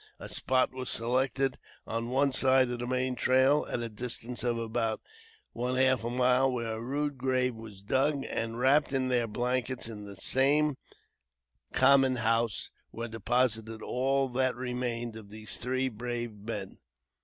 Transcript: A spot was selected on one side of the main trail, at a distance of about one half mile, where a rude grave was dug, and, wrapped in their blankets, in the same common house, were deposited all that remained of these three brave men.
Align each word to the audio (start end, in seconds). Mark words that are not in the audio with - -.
A 0.17 0.27
spot 0.29 0.73
was 0.73 0.89
selected 0.89 1.59
on 1.85 2.09
one 2.09 2.33
side 2.33 2.71
of 2.71 2.79
the 2.79 2.87
main 2.87 3.13
trail, 3.13 3.67
at 3.69 3.81
a 3.81 3.87
distance 3.87 4.43
of 4.43 4.57
about 4.57 4.99
one 5.53 5.75
half 5.75 6.03
mile, 6.03 6.51
where 6.51 6.75
a 6.75 6.81
rude 6.81 7.19
grave 7.19 7.53
was 7.53 7.83
dug, 7.83 8.23
and, 8.27 8.57
wrapped 8.57 8.93
in 8.93 9.09
their 9.09 9.27
blankets, 9.27 9.87
in 9.87 10.05
the 10.05 10.15
same 10.15 10.73
common 11.71 12.15
house, 12.15 12.71
were 12.91 13.07
deposited 13.09 13.83
all 13.83 14.27
that 14.29 14.55
remained 14.55 15.15
of 15.15 15.29
these 15.29 15.57
three 15.57 15.87
brave 15.87 16.33
men. 16.35 16.79